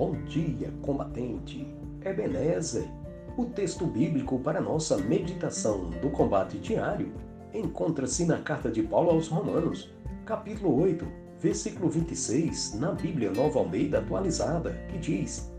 [0.00, 1.66] Bom dia, combatente.
[2.02, 2.88] Ebenezer.
[3.36, 7.12] O texto bíblico para nossa meditação do combate diário
[7.52, 9.92] encontra-se na carta de Paulo aos Romanos,
[10.24, 11.06] capítulo 8,
[11.38, 15.52] versículo 26, na Bíblia Nova Almeida atualizada, que diz: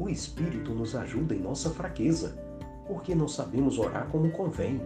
[0.00, 2.42] O Espírito nos ajuda em nossa fraqueza,
[2.86, 4.80] porque não sabemos orar como convém,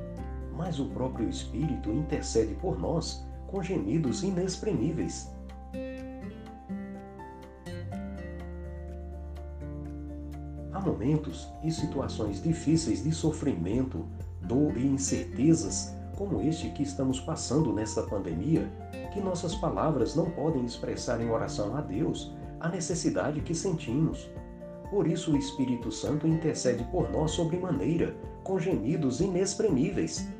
[0.56, 5.30] mas o próprio Espírito intercede por nós com gemidos inexprimíveis.
[10.80, 14.06] Há momentos e situações difíceis de sofrimento,
[14.40, 18.66] dor e incertezas, como este que estamos passando nesta pandemia,
[19.12, 24.30] que nossas palavras não podem expressar em oração a Deus a necessidade que sentimos.
[24.88, 30.30] Por isso o Espírito Santo intercede por nós sobremaneira, com gemidos inexprimíveis.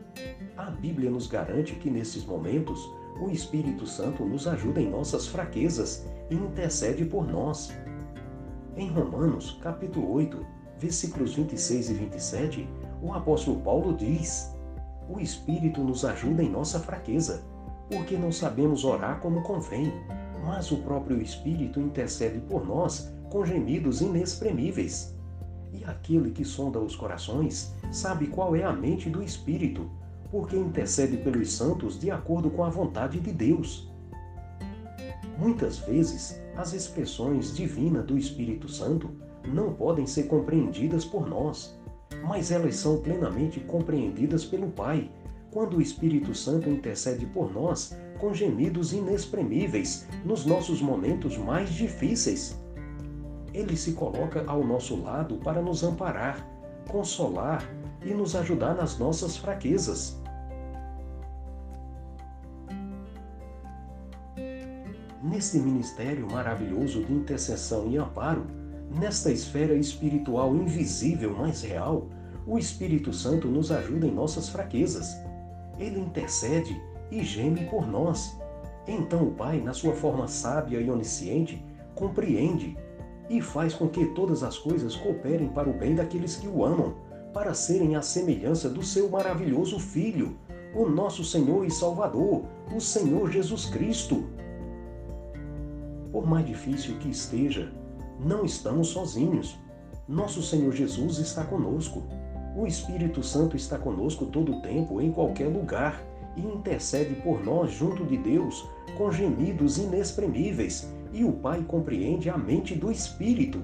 [0.57, 2.81] A Bíblia nos garante que nesses momentos
[3.20, 7.70] o Espírito Santo nos ajuda em nossas fraquezas e intercede por nós.
[8.81, 10.47] Em Romanos, capítulo 8,
[10.78, 12.69] versículos 26 e 27,
[13.03, 14.56] o apóstolo Paulo diz:
[15.06, 17.45] O Espírito nos ajuda em nossa fraqueza,
[17.91, 19.92] porque não sabemos orar como convém,
[20.47, 25.14] mas o próprio Espírito intercede por nós com gemidos inexprimíveis.
[25.75, 29.91] E aquele que sonda os corações sabe qual é a mente do Espírito,
[30.31, 33.92] porque intercede pelos santos de acordo com a vontade de Deus.
[35.39, 39.11] Muitas vezes, as expressões divinas do Espírito Santo
[39.48, 41.75] não podem ser compreendidas por nós,
[42.22, 45.11] mas elas são plenamente compreendidas pelo Pai,
[45.50, 52.61] quando o Espírito Santo intercede por nós com gemidos inexprimíveis nos nossos momentos mais difíceis.
[53.55, 56.47] Ele se coloca ao nosso lado para nos amparar,
[56.91, 57.64] consolar
[58.05, 60.20] e nos ajudar nas nossas fraquezas.
[65.23, 68.47] Neste ministério maravilhoso de intercessão e amparo,
[68.98, 72.08] nesta esfera espiritual invisível, mas real,
[72.47, 75.14] o Espírito Santo nos ajuda em nossas fraquezas.
[75.79, 76.80] Ele intercede
[77.11, 78.35] e geme por nós.
[78.89, 81.63] Então o Pai, na sua forma sábia e onisciente,
[81.95, 82.77] compreende
[83.29, 86.95] e faz com que todas as coisas cooperem para o bem daqueles que o amam,
[87.33, 90.36] para serem a semelhança do seu maravilhoso Filho,
[90.75, 92.45] o nosso Senhor e Salvador,
[92.75, 94.25] o Senhor Jesus Cristo.
[96.13, 97.73] Por mais difícil que esteja,
[98.19, 99.59] não estamos sozinhos.
[100.09, 102.03] Nosso Senhor Jesus está conosco.
[102.57, 106.03] O Espírito Santo está conosco todo o tempo, em qualquer lugar,
[106.37, 112.37] e intercede por nós junto de Deus com gemidos inexprimíveis, e o Pai compreende a
[112.37, 113.63] mente do Espírito.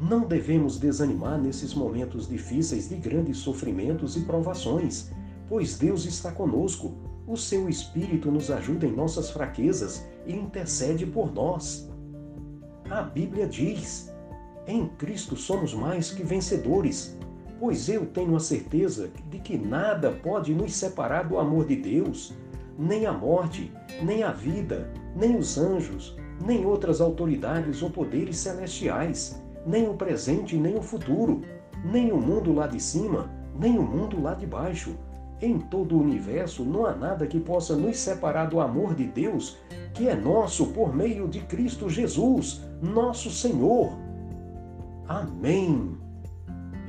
[0.00, 5.10] Não devemos desanimar nesses momentos difíceis de grandes sofrimentos e provações,
[5.48, 6.94] pois Deus está conosco
[7.28, 11.88] o seu Espírito nos ajuda em nossas fraquezas e intercede por nós.
[12.90, 14.10] A Bíblia diz:
[14.66, 17.18] em Cristo somos mais que vencedores,
[17.60, 22.34] pois eu tenho a certeza de que nada pode nos separar do amor de Deus,
[22.78, 23.70] nem a morte,
[24.02, 30.56] nem a vida, nem os anjos, nem outras autoridades ou poderes celestiais, nem o presente
[30.56, 31.42] nem o futuro,
[31.84, 34.96] nem o mundo lá de cima, nem o mundo lá de baixo
[35.40, 39.58] em todo o universo não há nada que possa nos separar do amor de Deus,
[39.94, 43.92] que é nosso por meio de Cristo Jesus, nosso Senhor.
[45.06, 45.96] Amém.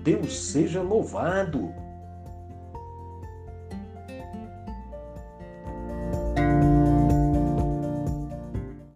[0.03, 1.71] Deus seja louvado.